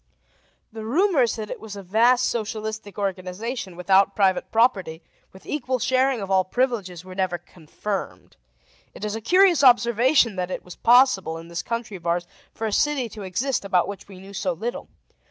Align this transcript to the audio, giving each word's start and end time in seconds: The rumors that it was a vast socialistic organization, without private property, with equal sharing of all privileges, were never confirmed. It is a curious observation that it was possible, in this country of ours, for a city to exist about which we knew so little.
The 0.73 0.83
rumors 0.83 1.35
that 1.35 1.51
it 1.51 1.59
was 1.59 1.75
a 1.75 1.83
vast 1.83 2.25
socialistic 2.27 2.97
organization, 2.97 3.75
without 3.75 4.15
private 4.15 4.51
property, 4.51 5.03
with 5.31 5.45
equal 5.45 5.77
sharing 5.77 6.21
of 6.21 6.31
all 6.31 6.43
privileges, 6.43 7.05
were 7.05 7.13
never 7.13 7.37
confirmed. 7.37 8.35
It 8.95 9.05
is 9.05 9.15
a 9.15 9.21
curious 9.21 9.63
observation 9.63 10.37
that 10.37 10.49
it 10.49 10.65
was 10.65 10.75
possible, 10.75 11.37
in 11.37 11.49
this 11.49 11.61
country 11.61 11.97
of 11.97 12.07
ours, 12.07 12.25
for 12.51 12.65
a 12.65 12.73
city 12.73 13.09
to 13.09 13.21
exist 13.21 13.63
about 13.63 13.87
which 13.87 14.07
we 14.07 14.19
knew 14.19 14.33
so 14.33 14.53
little. 14.53 14.87